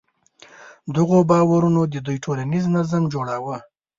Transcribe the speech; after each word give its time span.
دغو 0.95 1.17
باورونو 1.29 1.81
د 1.93 1.95
دوی 2.05 2.17
ټولنیز 2.25 2.65
نظم 2.75 3.03
جوړاوه. 3.13 3.57